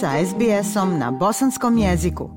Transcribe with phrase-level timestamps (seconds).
[0.00, 2.30] sa SBS-om na bosanskom jeziku.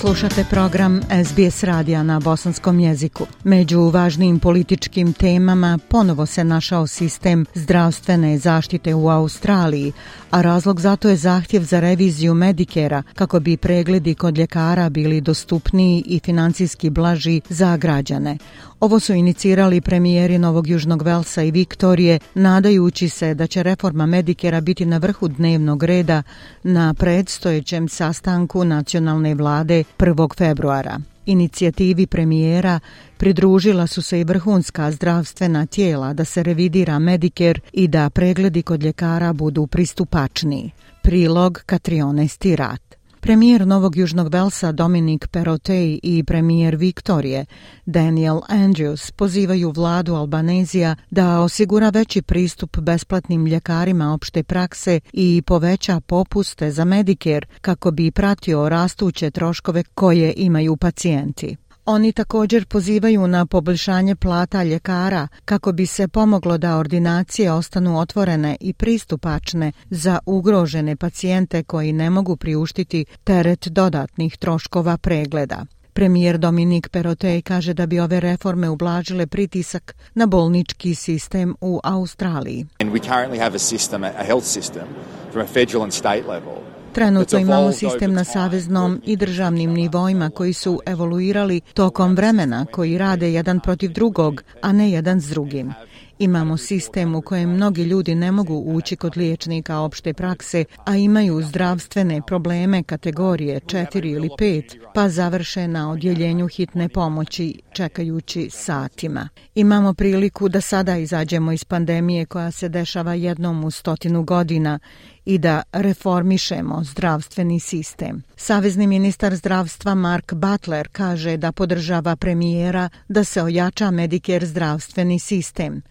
[0.00, 3.26] Slušate program SBS radija na bosanskom jeziku.
[3.44, 9.92] Među važnim političkim temama ponovo se našao sistem zdravstvene zaštite u Australiji,
[10.30, 16.02] a razlog zato je zahtjev za reviziju Medikera kako bi pregledi kod ljekara bili dostupniji
[16.06, 18.38] i financijski blaži za građane.
[18.80, 24.60] Ovo su inicirali premijeri Novog Južnog Velsa i Viktorije, nadajući se da će reforma Medikera
[24.60, 26.22] biti na vrhu dnevnog reda
[26.62, 30.36] na predstojećem sastanku nacionalne vlade 1.
[30.36, 31.00] februara.
[31.26, 32.80] Inicijativi premijera
[33.16, 38.82] pridružila su se i vrhunska zdravstvena tijela da se revidira Medicare i da pregledi kod
[38.82, 40.70] ljekara budu pristupačniji.
[41.02, 42.85] Prilog Katrione Stirat.
[43.26, 47.44] Premijer Novog Južnog Velsa Dominik Perotej i premijer Viktorije
[47.86, 56.00] Daniel Andrews pozivaju vladu Albanezija da osigura veći pristup besplatnim ljekarima opšte prakse i poveća
[56.00, 61.56] popuste za Medicare kako bi pratio rastuće troškove koje imaju pacijenti.
[61.88, 68.56] Oni također pozivaju na poboljšanje plata ljekara kako bi se pomoglo da ordinacije ostanu otvorene
[68.60, 75.66] i pristupačne za ugrožene pacijente koji ne mogu priuštiti teret dodatnih troškova pregleda.
[75.92, 82.66] Premijer Dominik Perotej kaže da bi ove reforme ublažile pritisak na bolnički sistem u Australiji.
[82.80, 84.84] And we currently have a system, a health system
[85.32, 90.52] from a federal and state level Trenutno imamo sistem na saveznom i državnim nivoima koji
[90.52, 95.72] su evoluirali tokom vremena, koji rade jedan protiv drugog, a ne jedan s drugim.
[96.18, 101.42] Imamo sistem u kojem mnogi ljudi ne mogu ući kod liječnika opšte prakse, a imaju
[101.42, 109.28] zdravstvene probleme kategorije 4 ili 5, pa završe na odjeljenju hitne pomoći čekajući satima.
[109.54, 114.78] Imamo priliku da sada izađemo iz pandemije koja se dešava jednom u stotinu godina
[115.26, 118.22] i da reformišemo zdravstveni sistem.
[118.36, 125.82] Savezni ministar zdravstva Mark Butler kaže da podržava premijera da se ojača Medicare zdravstveni sistem,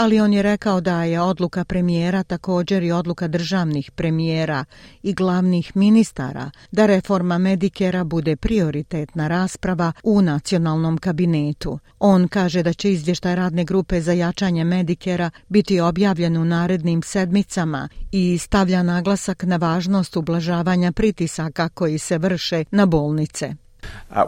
[0.00, 4.64] ali on je rekao da je odluka premijera također i odluka državnih premijera
[5.02, 11.78] i glavnih ministara da reforma Medikera bude prioritetna rasprava u nacionalnom kabinetu.
[11.98, 17.88] On kaže da će izvještaj radne grupe za jačanje Medikera biti objavljen u narednim sedmicama
[18.12, 23.54] i stavlja naglasak na važnost ublažavanja pritisaka koji se vrše na bolnice.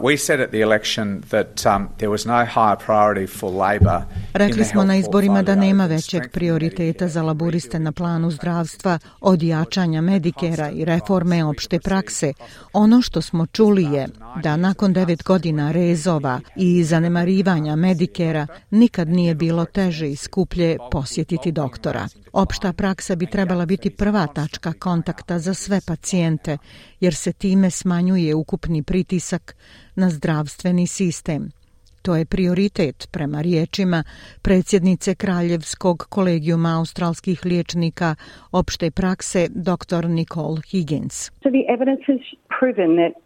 [0.01, 1.47] We said at the election that
[1.97, 4.01] there was no higher priority for labor.
[4.33, 10.01] Rekli smo na izborima da nema većeg prioriteta za laburiste na planu zdravstva od jačanja
[10.01, 12.33] Medikera i reforme opšte prakse.
[12.73, 14.07] Ono što smo čuli je
[14.43, 21.51] da nakon devet godina rezova i zanemarivanja Medikera nikad nije bilo teže i skuplje posjetiti
[21.51, 22.07] doktora.
[22.33, 26.57] Opšta praksa bi trebala biti prva tačka kontakta za sve pacijente,
[26.99, 29.42] jer se time smanjuje ukupni pritisak
[29.95, 31.49] na zdravstveni sistem.
[32.03, 34.03] To je prioritet prema riječima
[34.41, 38.15] predsjednice Kraljevskog kolegijuma australskih liječnika
[38.51, 40.07] opšte prakse dr.
[40.07, 41.31] Nicole Higgins.
[41.43, 42.21] So the evidence has
[42.59, 43.23] proven that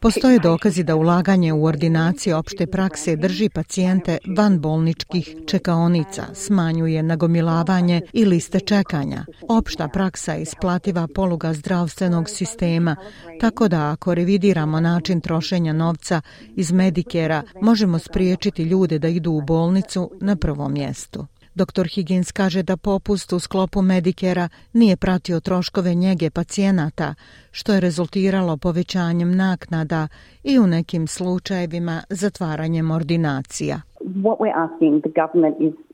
[0.00, 8.00] Postoje dokazi da ulaganje u ordinacije opšte prakse drži pacijente van bolničkih čekaonica, smanjuje nagomilavanje
[8.12, 9.24] i liste čekanja.
[9.48, 12.96] Opšta praksa je isplativa poluga zdravstvenog sistema,
[13.40, 16.20] tako da ako revidiramo način trošenja novca
[16.56, 16.72] iz
[17.22, 21.26] barijera možemo spriječiti ljude da idu u bolnicu na prvom mjestu.
[21.54, 21.86] Dr.
[21.94, 27.14] Higgins kaže da popust u sklopu Medikera nije pratio troškove njege pacijenata,
[27.50, 30.08] što je rezultiralo povećanjem naknada
[30.42, 33.80] i u nekim slučajevima zatvaranjem ordinacija.
[34.00, 35.91] What we're asking the government is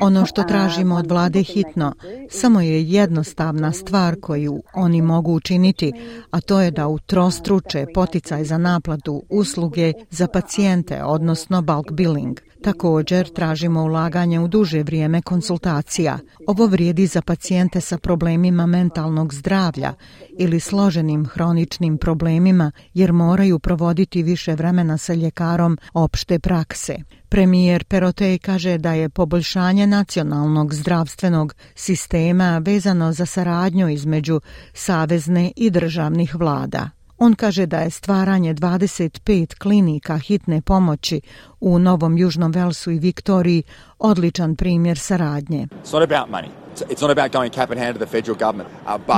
[0.00, 1.92] Ono što tražimo od vlade hitno
[2.28, 5.92] samo je jednostavna stvar koju oni mogu učiniti,
[6.30, 12.40] a to je da utrostruče poticaj za naplatu usluge za pacijente, odnosno bulk billing.
[12.62, 16.18] Također tražimo ulaganje u duže vrijeme konsultacija.
[16.46, 19.94] Ovo vrijedi za pacijente sa problemima mentalnog zdravlja
[20.38, 26.96] ili složenim hroničnim problemima jer moraju provoditi više vremena sa ljekarom opšte prakse.
[27.28, 34.40] Premijer Perotej kaže da je poboljšanje nacionalnog zdravstvenog sistema vezano za saradnju između
[34.72, 36.90] savezne i državnih vlada.
[37.24, 41.20] On kaže da je stvaranje 25 klinika hitne pomoći
[41.60, 43.62] u Novom Južnom Velsu i Viktoriji
[43.98, 45.66] odličan primjer saradnje.
[45.84, 46.61] It's not about money.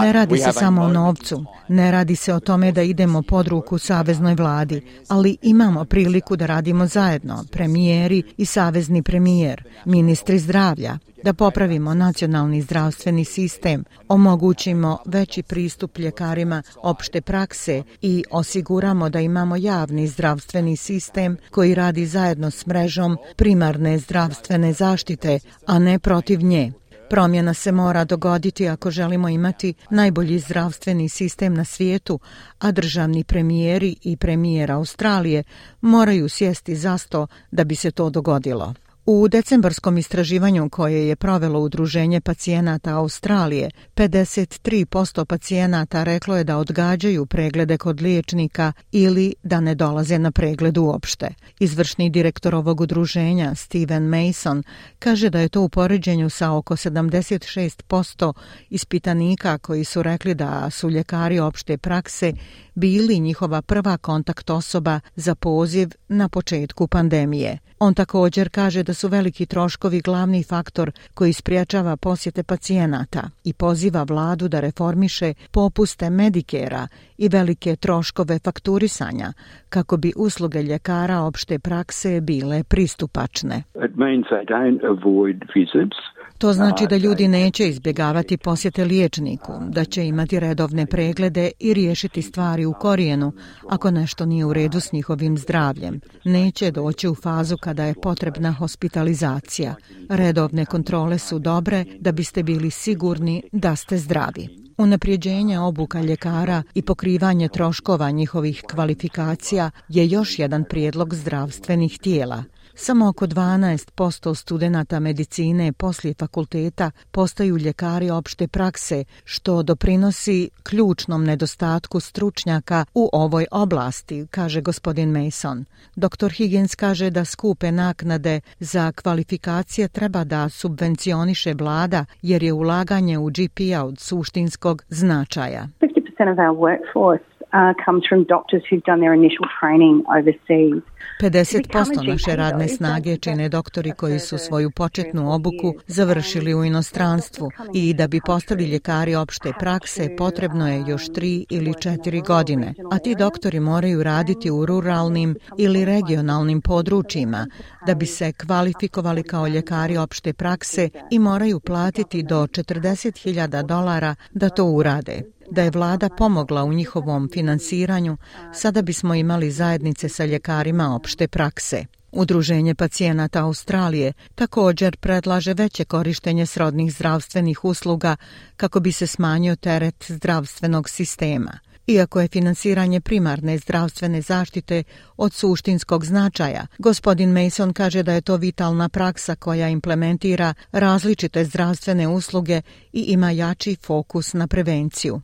[0.01, 3.79] Ne radi se samo o novcu, ne radi se o tome da idemo pod ruku
[3.79, 11.33] saveznoj vladi, ali imamo priliku da radimo zajedno, premijeri i savezni premijer, ministri zdravlja, da
[11.33, 20.09] popravimo nacionalni zdravstveni sistem, omogućimo veći pristup ljekarima opšte prakse i osiguramo da imamo javni
[20.09, 26.73] zdravstveni sistem koji radi zajedno s mrežom primarne zdravstvene zaštite, a ne protiv nje.
[27.15, 32.21] Promjena se mora dogoditi ako želimo imati najbolji zdravstveni sistem na svijetu,
[32.59, 35.43] a državni premijeri i premijer Australije
[35.81, 38.75] moraju sjesti za sto da bi se to dogodilo.
[39.07, 47.27] U decembarskom istraživanju koje je provelo Udruženje pacijenata Australije, 53% pacijenata reklo je da odgađaju
[47.27, 51.29] preglede kod liječnika ili da ne dolaze na pregled uopšte.
[51.59, 54.63] Izvršni direktor ovog udruženja, Steven Mason,
[54.99, 58.33] kaže da je to u poređenju sa oko 76%
[58.71, 62.33] ispitanika koji su rekli da su ljekari opšte prakse
[62.75, 67.59] bili njihova prva kontakt osoba za poziv na početku pandemije.
[67.79, 74.03] On također kaže da su veliki troškovi glavni faktor koji spriječava posjete pacijenata i poziva
[74.03, 76.89] vladu da reformiše popuste medikera
[77.19, 79.33] i velike troškove fakturisanja
[79.69, 83.63] kako bi usluge ljekara opšte prakse bile pristupačne.
[83.87, 85.99] It means they don't avoid visits.
[86.45, 92.23] To znači da ljudi neće izbjegavati posjete liječniku, da će imati redovne preglede i riješiti
[92.23, 93.33] stvari u korijenu
[93.69, 96.01] ako nešto nije u redu s njihovim zdravljem.
[96.25, 99.75] Neće doći u fazu kada je potrebna hospitalizacija.
[100.09, 104.49] Redovne kontrole su dobre da biste bili sigurni da ste zdravi.
[104.79, 112.45] Unaprijeđenje obuka ljekara i pokrivanje troškova njihovih kvalifikacija je još jedan prijedlog zdravstvenih tijela.
[112.77, 122.01] Samo oko 12% studenta medicine poslije fakulteta postaju ljekari opšte prakse, što doprinosi ključnom nedostatku
[122.01, 125.65] stručnjaka u ovoj oblasti, kaže gospodin Mason.
[125.97, 126.31] Dr.
[126.31, 133.27] Higgins kaže da skupe naknade za kvalifikacije treba da subvencioniše vlada, jer je ulaganje u
[133.27, 135.69] GP-a od suštinskog značaja.
[135.81, 140.83] 50% of our workforce uh, comes from doctors who've done their initial training overseas.
[141.21, 147.95] 50% naše radne snage čine doktori koji su svoju početnu obuku završili u inostranstvu i
[147.95, 153.15] da bi postali ljekari opšte prakse potrebno je još tri ili četiri godine, a ti
[153.19, 157.47] doktori moraju raditi u ruralnim ili regionalnim područjima
[157.87, 164.49] da bi se kvalifikovali kao ljekari opšte prakse i moraju platiti do 40.000 dolara da
[164.49, 165.34] to urade.
[165.51, 168.17] Da je vlada pomogla u njihovom finansiranju,
[168.55, 171.85] sada bismo imali zajednice sa ljekarima opšte prakse.
[172.13, 178.17] Udruženje pacijenata Australije također predlaže veće korištenje srodnih zdravstvenih usluga
[178.57, 181.59] kako bi se smanjio teret zdravstvenog sistema.
[181.87, 184.83] Iako je finansiranje primarne zdravstvene zaštite
[185.17, 192.09] od suštinskog značaja, gospodin Mason kaže da je to vitalna praksa koja implementira različite zdravstvene
[192.09, 192.61] usluge
[192.93, 195.21] i ima jači fokus na prevenciju.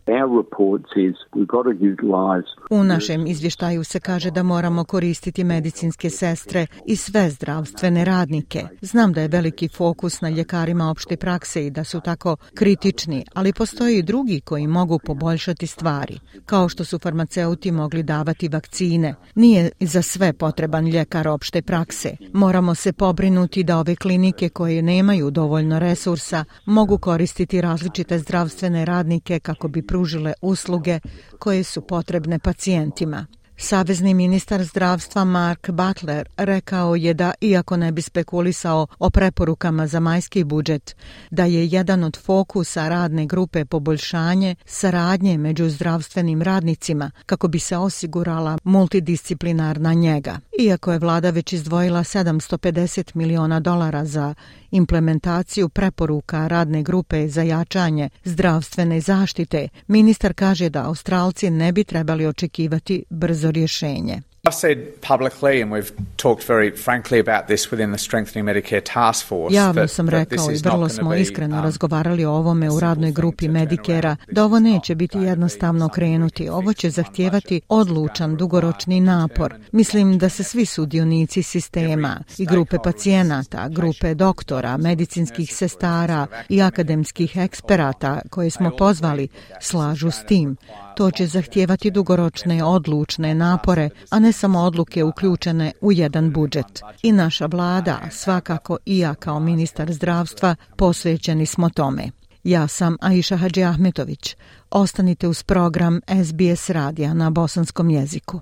[2.70, 8.64] U našem izvještaju se kaže da moramo koristiti medicinske sestre i sve zdravstvene radnike.
[8.80, 13.52] Znam da je veliki fokus na ljekarima opšte prakse i da su tako kritični, ali
[13.52, 16.18] postoji i drugi koji mogu poboljšati stvari
[16.50, 19.14] kao što su farmaceuti mogli davati vakcine.
[19.34, 22.16] Nije za sve potreban ljekar opšte prakse.
[22.32, 29.40] Moramo se pobrinuti da ove klinike koje nemaju dovoljno resursa mogu koristiti različite zdravstvene radnike
[29.40, 31.00] kako bi pružile usluge
[31.38, 33.26] koje su potrebne pacijentima.
[33.62, 40.00] Savezni ministar zdravstva Mark Butler rekao je da, iako ne bi spekulisao o preporukama za
[40.00, 40.96] majski budžet,
[41.30, 47.76] da je jedan od fokusa radne grupe poboljšanje saradnje među zdravstvenim radnicima kako bi se
[47.76, 50.38] osigurala multidisciplinarna njega.
[50.60, 54.34] Iako je vlada već izdvojila 750 miliona dolara za
[54.70, 62.26] implementaciju preporuka radne grupe za jačanje zdravstvene zaštite, ministar kaže da Australci ne bi trebali
[62.26, 64.22] očekivati brzo rješenje.
[64.42, 69.26] I've said publicly and we've talked very frankly about this within the strengthening Medicare task
[69.26, 69.54] force.
[69.54, 74.16] Javno sam rekao i vrlo smo iskreno um, razgovarali o ovome u radnoj grupi Medikera
[74.30, 76.48] da ovo neće biti jednostavno krenuti.
[76.48, 79.54] Ovo će zahtijevati odlučan dugoročni napor.
[79.72, 87.36] Mislim da se svi sudionici sistema i grupe pacijenata, grupe doktora, medicinskih sestara i akademskih
[87.36, 89.28] eksperata koje smo pozvali
[89.60, 90.56] slažu s tim.
[90.96, 96.82] To će zahtijevati dugoročne odlučne napore, a ne samo odluke uključene u jedan budžet.
[97.02, 102.10] I naša vlada, svakako i ja kao ministar zdravstva, posvećeni smo tome.
[102.44, 104.36] Ja sam Aisha Hadži Ahmetović.
[104.70, 108.40] Ostanite uz program SBS radija na bosanskom jeziku.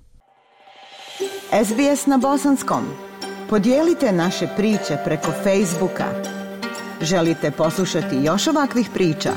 [1.64, 2.84] SBS na bosanskom.
[3.50, 6.06] Podijelite naše priče preko Facebooka.
[7.02, 9.32] Želite poslušati još ovakvih priča?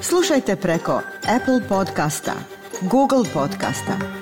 [0.00, 1.00] Slušajte preko
[1.36, 2.32] Apple podcasta,
[2.82, 4.21] Google podcasta,